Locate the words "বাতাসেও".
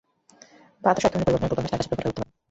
0.83-1.07